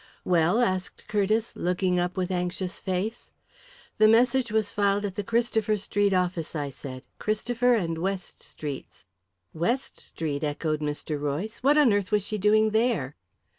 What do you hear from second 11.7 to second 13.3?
on earth was she doing there?"